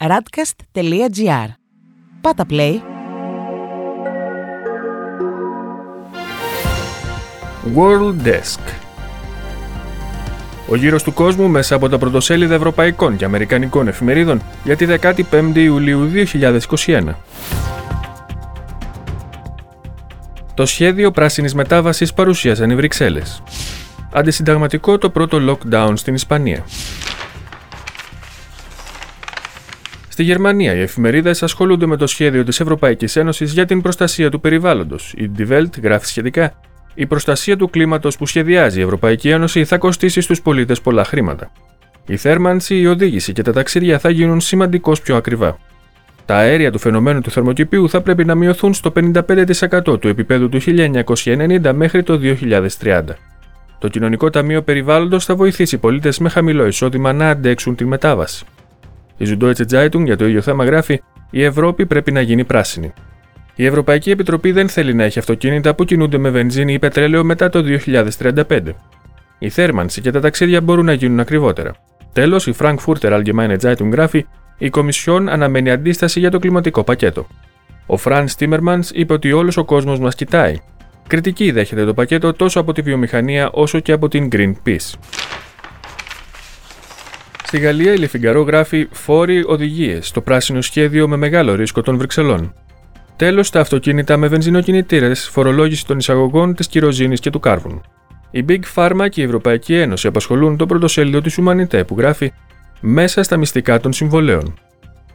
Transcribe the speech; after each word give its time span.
radcast.gr. 0.00 1.48
Πάτα 2.20 2.44
play. 2.50 2.74
World 7.76 8.26
Desk 8.26 8.60
Ο 10.68 10.76
γύρος 10.76 11.02
του 11.02 11.12
κόσμου 11.12 11.48
μέσα 11.48 11.74
από 11.74 11.88
τα 11.88 11.98
πρωτοσέλιδα 11.98 12.54
ευρωπαϊκών 12.54 13.16
και 13.16 13.24
αμερικανικών 13.24 13.88
εφημερίδων 13.88 14.42
για 14.64 14.76
τη 14.76 14.86
15η 15.00 15.56
Ιουλίου 15.56 16.10
2021. 16.86 17.14
Το 20.54 20.66
σχέδιο 20.66 21.10
πράσινης 21.10 21.54
μετάβασης 21.54 22.14
παρουσίασαν 22.14 22.70
οι 22.70 22.74
Βρυξέλλες. 22.74 23.42
Αντισυνταγματικό 24.12 24.98
το 24.98 25.10
πρώτο 25.10 25.38
lockdown 25.48 25.92
στην 25.94 26.14
Ισπανία. 26.14 26.64
Στη 30.18 30.26
Γερμανία, 30.26 30.74
οι 30.74 30.80
εφημερίδες 30.80 31.42
ασχολούνται 31.42 31.86
με 31.86 31.96
το 31.96 32.06
σχέδιο 32.06 32.44
της 32.44 32.60
Ευρωπαϊκής 32.60 33.16
Ένωσης 33.16 33.52
για 33.52 33.64
την 33.64 33.80
προστασία 33.82 34.30
του 34.30 34.40
περιβάλλοντος. 34.40 35.12
Η 35.16 35.30
Die 35.38 35.48
Welt 35.50 35.82
γράφει 35.82 36.06
σχετικά: 36.06 36.52
Η 36.94 37.06
προστασία 37.06 37.56
του 37.56 37.70
κλίματος 37.70 38.16
που 38.16 38.26
σχεδιάζει 38.26 38.78
η 38.78 38.82
Ευρωπαϊκή 38.82 39.28
Ένωση 39.28 39.64
θα 39.64 39.78
κοστίσει 39.78 40.20
στους 40.20 40.42
πολίτες 40.42 40.80
πολλά 40.80 41.04
χρήματα. 41.04 41.50
Η 42.06 42.16
θέρμανση, 42.16 42.76
η 42.78 42.86
οδήγηση 42.86 43.32
και 43.32 43.42
τα 43.42 43.52
ταξίδια 43.52 43.98
θα 43.98 44.10
γίνουν 44.10 44.40
σημαντικώς 44.40 45.00
πιο 45.00 45.16
ακριβά. 45.16 45.58
Τα 46.24 46.36
αέρια 46.36 46.72
του 46.72 46.78
φαινομένου 46.78 47.20
του 47.20 47.30
θερμοκηπίου 47.30 47.88
θα 47.88 48.00
πρέπει 48.00 48.24
να 48.24 48.34
μειωθούν 48.34 48.74
στο 48.74 48.92
55% 48.94 50.00
του 50.00 50.08
επίπεδου 50.08 50.48
του 50.48 50.60
1990 50.60 51.72
μέχρι 51.74 52.02
το 52.02 52.20
2030. 52.80 53.02
Το 53.78 53.88
Κοινωνικό 53.88 54.30
Ταμείο 54.30 54.62
Περιβάλλοντος 54.62 55.24
θα 55.24 55.34
βοηθήσει 55.34 55.78
πολίτες 55.78 56.18
με 56.18 56.28
χαμηλό 56.28 56.66
εισόδημα 56.66 57.12
να 57.12 57.30
αντέξουν 57.30 57.74
τη 57.74 57.84
μετάβαση. 57.84 58.44
Η 59.18 59.26
Süddeutsche 59.28 59.64
Zeitung 59.70 60.04
για 60.04 60.16
το 60.16 60.26
ίδιο 60.26 60.40
θέμα 60.40 60.64
γράφει: 60.64 61.02
Η 61.30 61.44
Ευρώπη 61.44 61.86
πρέπει 61.86 62.12
να 62.12 62.20
γίνει 62.20 62.44
πράσινη. 62.44 62.92
Η 63.54 63.66
Ευρωπαϊκή 63.66 64.10
Επιτροπή 64.10 64.52
δεν 64.52 64.68
θέλει 64.68 64.94
να 64.94 65.04
έχει 65.04 65.18
αυτοκίνητα 65.18 65.74
που 65.74 65.84
κινούνται 65.84 66.18
με 66.18 66.30
βενζίνη 66.30 66.72
ή 66.72 66.78
πετρέλαιο 66.78 67.24
μετά 67.24 67.48
το 67.48 67.62
2035. 68.18 68.60
Η 69.38 69.48
θέρμανση 69.48 70.00
και 70.00 70.10
τα 70.10 70.20
ταξίδια 70.20 70.60
μπορούν 70.60 70.84
να 70.84 70.92
γίνουν 70.92 71.20
ακριβότερα. 71.20 71.74
Τέλος, 72.12 72.46
η 72.46 72.54
Frankfurter 72.58 73.22
Allgemeine 73.22 73.56
Zeitung 73.60 73.90
γράφει: 73.92 74.26
Η 74.58 74.70
Κομισιόν 74.70 75.28
αναμένει 75.28 75.70
αντίσταση 75.70 76.20
για 76.20 76.30
το 76.30 76.38
κλιματικό 76.38 76.84
πακέτο. 76.84 77.26
Ο 77.86 77.96
Φραν 77.96 78.26
Τίμερμαν 78.36 78.84
είπε 78.92 79.12
ότι 79.12 79.32
όλος 79.32 79.56
ο 79.56 79.64
κόσμος 79.64 79.98
μας 79.98 80.14
κοιτάει. 80.14 80.56
Κριτική 81.06 81.50
δέχεται 81.50 81.84
το 81.84 81.94
πακέτο 81.94 82.32
τόσο 82.32 82.60
από 82.60 82.72
τη 82.72 82.82
βιομηχανία 82.82 83.50
όσο 83.52 83.80
και 83.80 83.92
από 83.92 84.08
την 84.08 84.28
Greenpeace. 84.32 84.92
Στη 87.48 87.58
Γαλλία, 87.58 87.92
η 87.92 87.96
Λεφιγκαρό 87.96 88.42
γράφει 88.42 88.88
φόροι 88.90 89.44
οδηγίες 89.46 90.06
στο 90.06 90.20
πράσινο 90.20 90.60
σχέδιο 90.60 91.08
με 91.08 91.16
μεγάλο 91.16 91.54
ρίσκο 91.54 91.82
των 91.82 91.96
Βρυξελών. 91.96 92.54
Τέλος, 93.16 93.50
τα 93.50 93.60
αυτοκίνητα 93.60 94.16
με 94.16 94.28
βενζινοκινητήρες, 94.28 95.28
φορολόγηση 95.28 95.86
των 95.86 95.98
εισαγωγών 95.98 96.54
της 96.54 96.66
κυροζήνη 96.66 97.16
και 97.16 97.30
του 97.30 97.40
κάρβουνου. 97.40 97.80
Η 98.30 98.44
Big 98.48 98.60
Pharma 98.74 99.06
και 99.08 99.20
η 99.20 99.24
Ευρωπαϊκή 99.24 99.74
Ένωση 99.74 100.06
απασχολούν 100.06 100.56
το 100.56 100.66
πρωτοσέλιδο 100.66 101.20
της 101.20 101.38
Humanité 101.40 101.86
που 101.86 101.94
γράφει 101.98 102.32
Μέσα 102.80 103.22
στα 103.22 103.36
μυστικά 103.36 103.80
των 103.80 103.92
συμβολέων. 103.92 104.54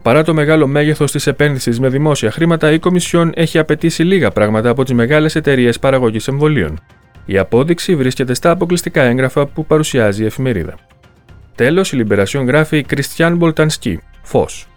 Παρά 0.02 0.24
το 0.24 0.34
μεγάλο 0.34 0.68
μέγεθος 0.68 1.12
της 1.12 1.28
επένδυσης 1.28 1.80
με 1.80 1.90
δημόσια 1.90 2.32
χρήματα, 2.32 2.72
η 2.72 2.80
Κομισιόν 2.80 3.32
έχει 3.36 3.60
απαιτήσει 3.60 4.04
λίγα 4.04 4.32
πράγματα 4.32 4.70
από 4.70 4.84
τις 4.84 4.94
μεγάλες 4.94 5.36
εταιρείες 5.36 5.80
παραγωγής 5.80 6.28
εμβολίων. 6.28 6.80
Η 7.26 7.38
απόδειξη 7.38 7.96
βρίσκεται 7.96 8.34
στα 8.34 8.52
αποκλειστικά 8.52 9.02
έγγραφα 9.02 9.46
που 9.46 9.66
παρουσιάζει 9.66 10.24
η 10.24 10.26
εφημερίδα. 10.26 10.76
Τέλος, 11.56 11.92
η 11.92 11.96
Λιμπερασιόν 11.96 12.46
γράφει 12.46 12.84
Κριστιαν 12.84 13.38
Μπολτανσκι, 13.38 14.00
Φως. 14.22 14.68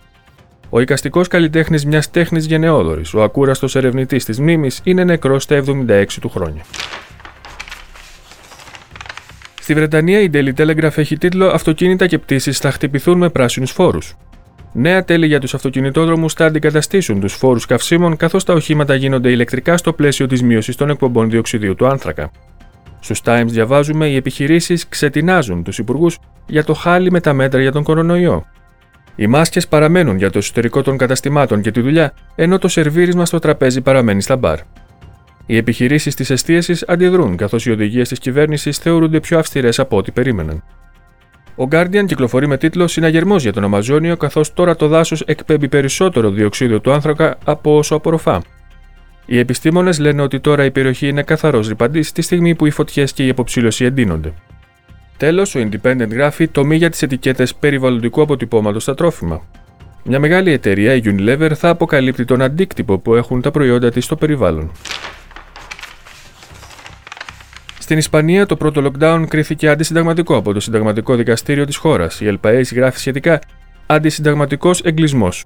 Ο 0.71 0.81
οικαστικό 0.81 1.21
καλλιτέχνης 1.21 1.85
μιας 1.87 2.11
τέχνης 2.11 2.47
γενναιόδορη, 2.47 3.03
ο 3.15 3.23
ακούραστος 3.23 3.77
ερευνητής 3.77 4.25
της 4.25 4.41
μνήμης, 4.41 4.81
είναι 4.85 5.05
νεκρός 5.05 5.43
στα 5.43 5.55
76 5.55 6.21
του 6.21 6.29
χρόνια. 6.29 6.63
Στη 9.61 9.75
Βρετανία, 9.75 10.20
η 10.20 10.31
Daily 10.33 10.53
Telegraph 10.57 10.97
έχει 10.98 11.19
τίτλο 11.19 11.47
Αυτοκίνητα 11.47 12.07
και 12.07 12.19
πτήσεις 12.19 12.59
θα 12.59 12.70
χτυπηθούν 12.70 13.19
με 13.19 13.29
πράσινους 13.29 13.70
φόρους. 13.70 14.17
Νέα 14.73 15.05
τέλη 15.05 15.27
για 15.27 15.41
τους 15.41 15.55
αυτοκινητόδρομους 15.55 16.33
θα 16.33 16.45
αντικαταστήσουν 16.45 17.20
τους 17.20 17.35
φόρους 17.35 17.67
καυσίμων, 17.67 18.17
καθώς 18.17 18.45
τα 18.45 18.53
οχήματα 18.53 18.95
γίνονται 18.95 19.31
ηλεκτρικά 19.31 19.77
στο 19.77 19.92
πλαίσιο 19.92 20.27
της 20.27 20.42
μείωσης 20.42 20.77
των 20.77 20.91
εκπομπών 20.91 21.31
διοξιδίου 21.31 21.75
του 21.75 21.86
άνθρακα. 21.86 22.31
Στους 23.01 23.20
Times 23.25 23.47
διαβάζουμε 23.47 24.07
οι 24.07 24.17
επιχειρήσεις 24.17 24.89
ξετινάζουν 24.89 25.63
τους 25.63 25.79
υπουργούς 25.79 26.19
για 26.46 26.64
το 26.64 26.74
χάλι 26.74 27.11
με 27.11 27.20
τα 27.20 27.33
μέτρα 27.33 27.61
για 27.61 27.73
τον 27.73 27.83
κορονοϊό. 27.83 28.46
Οι 29.17 29.27
μάσκες 29.27 29.68
παραμένουν 29.68 30.17
για 30.17 30.30
το 30.30 30.39
εσωτερικό 30.39 30.83
των 30.83 30.96
καταστημάτων 30.96 31.61
και 31.61 31.70
τη 31.70 31.80
δουλειά, 31.80 32.12
ενώ 32.34 32.58
το 32.58 32.68
σερβίρισμα 32.68 33.27
στο 33.27 33.39
τραπέζι 33.39 33.80
παραμένει 33.80 34.23
στα 34.23 34.36
μπαρ. 34.36 34.58
Οι 35.46 35.56
επιχειρήσεις 35.56 36.14
της 36.14 36.30
εστίασης 36.30 36.85
αντιδρούν, 36.89 37.36
καθώς 37.36 37.67
οι 37.67 37.70
οδηγίες 37.70 38.08
της 38.08 38.18
κυβέρνησης 38.18 38.79
θεωρούνται 38.79 39.20
πιο 39.20 39.39
αυστηρές 39.39 39.79
από 39.79 39.96
ό,τι 39.96 40.11
περίμεναν. 40.11 40.62
Ο 41.56 41.68
Guardian 41.70 42.05
κυκλοφορεί 42.06 42.46
με 42.46 42.56
τίτλο 42.56 42.86
Συναγερμός 42.86 43.42
για 43.42 43.52
τον 43.52 43.64
Αμαζόνιο, 43.64 44.17
καθώς 44.17 44.52
τώρα 44.52 44.77
το 44.77 44.89
δάσος 44.89 45.20
εκπέμπει 45.20 45.68
περισσότερο 45.68 46.30
διοξίδιο 46.30 46.80
του 46.80 46.92
άνθρακα 46.92 47.39
από 47.45 47.77
όσο 47.77 47.95
απορροφά. 47.95 48.42
Οι 49.27 49.39
επιστήμονες 49.39 49.98
λένε 49.98 50.23
ότι 50.23 50.40
τώρα 50.40 50.64
η 50.64 50.70
περιοχή 50.70 51.08
είναι 51.08 51.23
καθαρός 51.23 51.68
ρηπαντής 51.68 52.12
τη 52.12 52.23
στιγμή 52.23 52.55
που 52.55 52.67
οι 52.67 52.70
φωτιές 52.70 53.12
και 53.12 53.27
η 53.27 53.29
αποψήλωση 53.29 53.85
εντείνονται. 53.85 54.33
Τέλος, 55.17 55.55
ο 55.55 55.61
Independent 55.61 56.11
γράφει 56.11 56.49
τομή 56.49 56.77
για 56.77 56.91
τις 56.91 57.03
ετικέτες 57.03 57.55
περιβαλλοντικού 57.55 58.23
αποτυπώματος 58.23 58.83
στα 58.83 58.95
τρόφιμα. 58.95 59.43
Μια 60.05 60.19
μεγάλη 60.19 60.53
εταιρεία, 60.53 60.95
η 60.95 61.01
Unilever, 61.05 61.51
θα 61.55 61.69
αποκαλύπτει 61.69 62.25
τον 62.25 62.43
αντίκτυπο 62.43 62.99
που 62.99 63.15
έχουν 63.15 63.41
τα 63.41 63.51
προϊόντα 63.51 63.91
της 63.91 64.05
στο 64.05 64.17
περιβάλλον. 64.17 64.73
Στην 67.79 67.99
Ισπανία, 67.99 68.47
το 68.47 68.57
πρώτο 68.57 68.91
lockdown 68.91 69.25
κρίθηκε 69.29 69.69
αντισυνταγματικό 69.69 70.37
από 70.37 70.53
το 70.53 70.61
Συνταγματικό 70.61 71.15
Δικαστήριο 71.15 71.65
της 71.65 71.77
χώρας. 71.77 72.21
Η 72.21 72.27
ΕΛΠΑΕ 72.27 72.61
γράφει 72.61 72.98
σχετικά 72.98 73.41
Αντισυνταγματικός 73.87 74.81
εγκλισμός. 74.81 75.45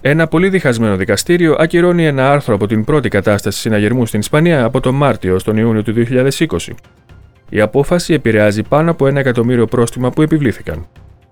Ένα 0.00 0.26
πολύ 0.26 0.48
διχασμένο 0.48 0.96
δικαστήριο 0.96 1.56
ακυρώνει 1.58 2.06
ένα 2.06 2.30
άρθρο 2.30 2.54
από 2.54 2.66
την 2.66 2.84
πρώτη 2.84 3.08
κατάσταση 3.08 3.58
συναγερμού 3.58 4.06
στην 4.06 4.20
Ισπανία 4.20 4.64
από 4.64 4.80
τον 4.80 4.94
Μάρτιο 4.94 5.38
στον 5.38 5.56
Ιούνιο 5.56 5.82
του 5.82 5.92
2020. 5.92 6.74
Η 7.54 7.60
απόφαση 7.60 8.12
επηρεάζει 8.12 8.62
πάνω 8.62 8.90
από 8.90 9.06
ένα 9.06 9.20
εκατομμύριο 9.20 9.66
πρόστιμα 9.66 10.10
που 10.10 10.22
επιβλήθηκαν. 10.22 10.86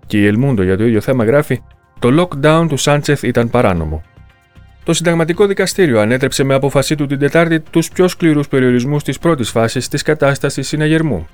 Και 0.07 0.19
η 0.19 0.27
Ελμούντο 0.27 0.63
για 0.63 0.77
το 0.77 0.85
ίδιο 0.85 1.01
θέμα 1.01 1.25
γράφει: 1.25 1.63
Το 1.99 2.09
lockdown 2.21 2.67
του 2.69 2.77
Σάντσεθ 2.77 3.23
ήταν 3.23 3.51
παράνομο. 3.51 4.03
Το 4.85 4.93
Συνταγματικό 4.93 5.47
Δικαστήριο 5.47 6.01
ανέτρεψε 6.01 6.45
με 6.45 6.55
απόφασή 6.55 6.95
του 6.95 7.07
την 7.07 7.19
Τετάρτη 7.19 7.61
τους 7.61 7.89
πιο 7.89 8.09
σκληρούς 8.09 8.49
περιορισμούς 8.49 9.03
της 9.03 9.19
πρώτης 9.19 9.51
φάσης 9.51 9.89
της 9.89 10.03
κατάστασης 10.03 10.69
συναγερμού. 10.69 11.27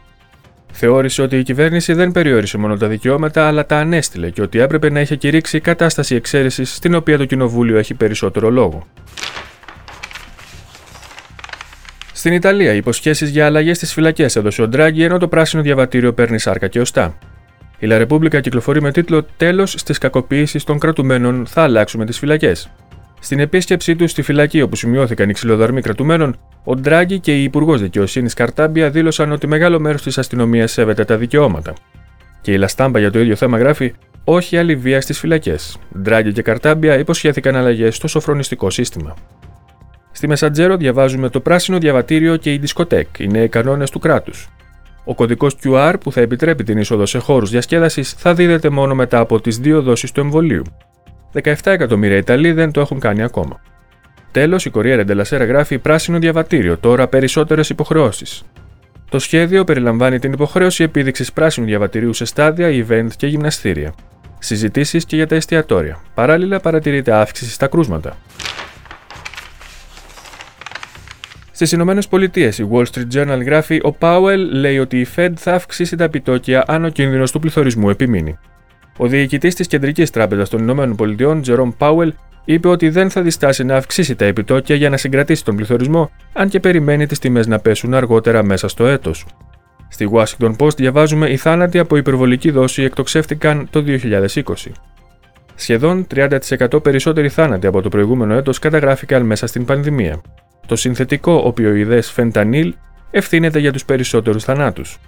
Θεώρησε 0.73 1.23
ότι 1.23 1.39
η 1.39 1.43
κυβέρνηση 1.43 1.93
δεν 1.93 2.13
περιόρισε 2.13 2.59
μόνο 2.59 2.77
τα 2.77 2.87
δικαιώματα, 2.87 3.47
αλλά 3.47 3.67
τα 3.67 3.77
ανέστηλε 3.77 4.31
και 4.31 4.43
ότι 4.43 4.59
έπρεπε 4.59 4.91
να 4.91 5.01
είχε 5.01 5.17
κηρύξει 5.17 5.61
κατάσταση 5.61 6.15
εξαίρεσης 6.15 6.75
στην 6.75 6.95
οποία 6.95 7.19
το 7.19 7.25
Κοινοβούλιο 7.25 7.79
έχει 7.79 7.95
περισσότερο 7.95 8.51
λόγο. 8.51 8.87
Στην 12.27 12.39
Ιταλία, 12.39 12.73
οι 12.73 12.77
υποσχέσεις 12.77 13.31
για 13.31 13.47
αλλαγές 13.47 13.77
στις 13.77 13.93
φυλακές 13.93 14.37
έδωσε 14.37 14.63
ο 14.63 14.69
Ντράγκη, 14.69 15.03
ενώ 15.03 15.19
το 15.19 15.29
πράσινο 15.29 15.63
διαβατήριο 15.63 16.13
παίρνει 16.13 16.39
σάρκα 16.39 16.69
και 16.69 16.81
οστά. 16.81 17.19
Η 17.79 17.87
Λα 17.87 17.99
Ρεπούμπλικα 17.99 18.41
κυκλοφορεί 18.41 18.83
με 18.83 18.93
τίτλο 18.93 19.27
Τέλος 19.37 19.75
στις 19.77 19.99
κακοποίησεις 19.99 20.65
των 20.65 20.79
κρατουμένων 20.79 21.47
θα 21.47 21.63
αλλάξουμε 21.63 22.05
τις 22.05 22.19
φυλακές. 22.19 22.71
Στην 23.21 23.41
επίσκεψή 23.41 23.97
του 23.97 24.09
στη 24.09 24.23
φυλακή 24.23 24.63
όπου 24.63 24.77
σημειώθηκαν 24.77 25.29
οι 25.29 25.33
ξυλοδαρμοί 25.33 25.81
κρατουμένων, 25.81 26.37
ο 26.65 26.75
Ντράγκη 26.75 27.21
και 27.21 27.41
η 27.41 27.43
Υπουργός 27.43 27.81
Δικαιοσύνης 27.81 28.35
Καρτάμπια 28.35 28.91
δήλωσαν 28.91 29.33
ότι 29.33 29.47
μεγάλο 29.47 29.81
μέρος 29.81 30.03
της 30.03 30.19
αστυνομίας 30.19 30.73
σέβεται 30.73 31.05
τα 31.05 31.17
δικαιώματα. 31.17 31.73
Και 32.41 32.53
η 32.53 32.57
Λαστάμπα 32.57 32.99
για 32.99 33.11
το 33.11 33.19
ίδιο 33.19 33.37
θέμα 33.37 33.59
γράφει: 33.59 33.95
Όχι 34.25 34.57
άλλη 34.57 34.77
βία 34.77 35.01
στις 35.01 35.19
φυλακές. 35.19 35.79
Ντράγκη 35.99 36.33
και 36.33 36.43
Καρτάμπια 36.43 36.99
υποσχέθηκαν 36.99 37.57
αλλαγές 37.57 37.97
στο 37.97 38.09
σοφρονιστικό 38.09 38.71
σύστημα. 38.71 39.15
Στη 40.17 40.29
Μεσαντζέρο 40.29 40.77
διαβάζουμε 40.77 41.29
το 41.29 41.41
πράσινο 41.41 41.79
διαβατήριο 41.79 42.37
και 42.37 42.53
η 42.53 42.59
δισκοτέκ, 42.59 43.07
οι 43.19 43.27
νέοι 43.27 43.49
κανόνες 43.49 43.91
του 43.91 43.99
κράτους. 43.99 44.49
Ο 45.05 45.15
κωδικός 45.15 45.57
QR 45.65 45.95
που 46.01 46.13
θα 46.13 46.21
επιτρέπει 46.21 46.65
την 46.65 46.79
είσοδο 46.79 47.07
σε 47.07 47.19
χώρους 47.19 47.51
διασκέδασης 47.51 48.13
θα 48.13 48.35
δίδεται 48.35 48.69
μόνο 48.69 48.95
μετά 48.95 49.19
από 49.19 49.41
τις 49.41 49.59
δύο 49.59 49.83
δόσεις 49.83 50.13
του 50.13 50.21
εμβολίου. 50.21 50.63
17 51.33 51.53
εκατομμύρια 51.65 52.17
Ιταλοί 52.17 52.53
δεν 52.53 52.71
το 52.71 52.81
έχουν 52.81 53.01
κάνει 53.01 53.23
ακόμα. 53.23 53.61
Τέλος, 54.31 54.65
η 54.65 54.71
Κορία 54.71 54.97
Ρεντελασέρα 54.97 55.45
γράφει 55.45 55.79
πράσινο 55.79 56.19
διαβατήριο, 56.19 56.79
τώρα 56.79 57.09
περισσότερες 57.09 57.69
υποχρεώσεις. 57.69 58.43
Το 59.09 59.19
σχέδιο 59.19 59.65
περιλαμβάνει 59.65 60.19
την 60.19 60.33
υποχρέωση 60.33 60.83
επίδειξης 60.83 61.33
πράσινου 61.33 61.67
διαβατηρίου 61.67 62.13
σε 62.13 62.25
στάδια, 62.25 62.87
event 62.89 63.09
και 63.17 63.27
γυμναστήρια. 63.27 63.95
Συζητήσεις 64.39 65.05
και 65.05 65.17
για 65.17 65.27
τα 65.27 65.35
εστιατόρια. 65.35 66.01
Παράλληλα, 66.15 66.61
παρατηρείται 66.61 67.13
αύξηση 67.13 67.51
στα 67.51 67.67
κρούσματα. 67.67 68.17
Στις 71.57 71.73
Ηνωμένες 71.73 72.09
Πολιτείες, 72.09 72.59
η 72.59 72.69
Wall 72.71 72.85
Street 72.93 73.07
Journal 73.15 73.45
γράφει: 73.45 73.81
Ο 73.83 73.93
Πάουελ 73.93 74.49
λέει 74.53 74.79
ότι 74.79 75.01
η 75.01 75.07
Fed 75.17 75.33
θα 75.37 75.55
αυξήσει 75.55 75.97
τα 75.97 76.05
επιτόκια 76.05 76.65
αν 76.67 76.85
ο 76.85 76.89
κίνδυνος 76.89 77.31
του 77.31 77.39
πληθωρισμού 77.39 77.91
επιμείνει. 77.91 78.39
Ο 78.97 79.07
διοικητής 79.07 79.55
της 79.55 79.67
Κεντρικής 79.67 80.11
Τράπεζας 80.11 80.49
των 80.49 80.61
Ηνωμένων 80.61 80.97
Πολιτειών, 80.97 81.43
Τζερόμ 81.43 81.71
Πάουελ, 81.79 82.13
είπε 82.45 82.69
ότι 82.69 82.89
δεν 82.89 83.11
θα 83.11 83.23
διστάσει 83.23 83.65
να 83.65 83.77
αυξήσει 83.77 84.15
τα 84.15 84.25
επιτόκια 84.25 84.77
για 84.77 84.91
να 84.91 84.97
συγκρατήσει 84.97 85.45
τον 85.45 85.57
πληθωρισμό, 85.57 86.11
αν 86.33 86.49
και 86.49 86.61
περιμένει 86.61 87.07
τις 87.07 87.19
τιμές 87.19 87.47
να 87.47 87.59
πέσουν 87.59 87.95
αργότερα 87.95 88.43
μέσα 88.43 88.69
στο 88.69 88.87
έτος. 88.87 89.27
Στη 89.89 90.11
Washington 90.13 90.57
Post 90.57 90.77
διαβάζουμε 90.77 91.31
οι 91.31 91.37
θάνατοι 91.37 91.79
από 91.79 91.97
υπερβολική 91.97 92.51
δόση 92.51 92.83
εκτοξεύτηκαν 92.83 93.69
το 93.71 93.85
2020. 93.87 94.43
Σχεδόν 95.55 96.07
30% 96.15 96.83
περισσότεροι 96.83 97.29
θάνατοι 97.29 97.67
από 97.67 97.83
το 97.83 97.89
προηγούμενο 97.89 98.35
έτος 98.35 98.59
καταγράφηκαν 98.59 99.23
μέσα 99.23 99.47
στην 99.47 99.65
πανδημία. 99.65 100.21
Το 100.67 100.77
συνθετικό 100.77 101.43
οπιοειδές 101.45 102.11
φεντανίλ 102.11 102.75
ευθύνεται 103.11 103.59
για 103.59 103.73
τους 103.73 103.85
περισσότερους 103.85 104.45
θανάτους. 104.45 104.99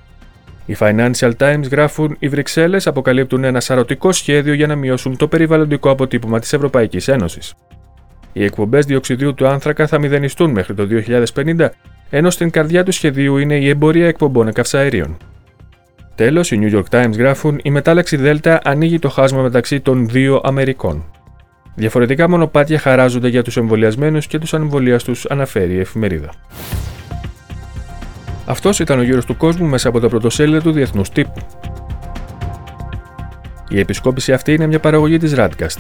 Οι 0.67 0.77
Financial 0.79 1.33
Times 1.39 1.71
γράφουν 1.71 2.17
οι 2.19 2.29
Βρυξέλλες 2.29 2.87
αποκαλύπτουν 2.87 3.45
ένα 3.45 3.61
σαρωτικό 3.61 4.13
σχέδιο 4.13 4.53
για 4.53 4.67
να 4.67 4.75
μειώσουν 4.77 5.17
το 5.17 5.29
περιβαλλοντικό 5.29 5.91
αποτύπωμα 5.91 6.39
της 6.39 6.53
Ευρωπαϊκής 6.53 7.09
Ένωσης. 7.09 7.55
Οι 8.33 8.45
εκπομπές 8.45 8.87
διοξιδίου 8.87 9.35
του 9.35 9.47
άνθρακα 9.47 9.87
θα 9.87 9.99
μηδενιστούν 9.99 10.51
μέχρι 10.51 10.75
το 10.75 10.87
2050, 10.87 11.69
ενώ 12.11 12.31
στην 12.31 12.51
καρδιά 12.51 12.85
του 12.85 12.93
σχεδίου 12.93 13.37
είναι 13.37 13.57
η 13.57 13.69
εμπορία 13.69 14.07
εκπομπών 14.07 14.53
καυσαερίων. 14.53 15.17
Τέλος, 16.15 16.51
οι 16.51 16.59
New 16.63 16.77
York 16.77 16.85
Times 16.91 17.17
γράφουν: 17.19 17.61
Η 17.63 17.71
μετάλλαξη 17.71 18.17
Δέλτα 18.17 18.61
ανοίγει 18.65 18.99
το 18.99 19.09
χάσμα 19.09 19.43
μεταξύ 19.43 19.81
των 19.81 20.09
δύο 20.09 20.41
Αμερικών. 20.45 21.05
Διαφορετικά 21.79 22.29
μονοπάτια 22.29 22.79
χαράζονται 22.79 23.29
για 23.29 23.43
τους 23.43 23.57
εμβολιασμένους 23.57 24.27
και 24.27 24.39
τους 24.39 24.55
ανεμβολίαστου, 24.55 25.13
αναφέρει 25.29 25.75
η 25.75 25.79
εφημερίδα. 25.79 26.31
Αυτός 28.47 28.79
ήταν 28.79 28.99
ο 28.99 29.03
γύρος 29.03 29.25
του 29.25 29.37
κόσμου 29.37 29.67
μέσα 29.67 29.89
από 29.89 30.01
τα 30.01 30.09
πρωτοσέλιδα 30.09 30.63
του 30.63 30.73
Διεθνούς 30.73 31.11
Τύπου. 31.11 31.41
Η 33.69 33.79
επισκόπηση 33.79 34.33
αυτή 34.33 34.53
είναι 34.53 34.67
μια 34.67 34.81
παραγωγή 34.81 35.19
της 35.19 35.35
Radcast. 35.37 35.79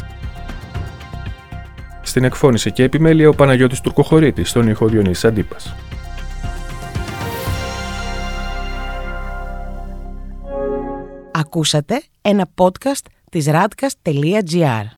Στην 2.02 2.24
εκφώνηση 2.24 2.72
και 2.72 2.82
επιμέλεια 2.82 3.28
ο 3.28 3.34
Παναγιώτης 3.34 3.80
Τουρκοχωρήτης, 3.80 4.50
στον 4.50 4.68
ήχο 4.68 4.86
Διονύσης 4.86 5.24
Αντίπας. 5.24 5.74
Ακούσατε 11.32 12.02
ένα 12.22 12.48
podcast 12.56 13.06
της 13.30 13.46
radcast.gr. 13.50 14.97